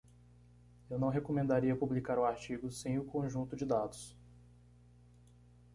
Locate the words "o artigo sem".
2.17-2.97